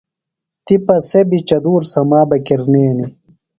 تِپہ 0.65 0.95
سےۡ 1.09 1.25
بیۡ 1.29 1.43
چدُور 1.47 1.81
سما 1.93 2.21
بہ 2.29 2.37
کِرنینیۡ۔ 2.45 3.11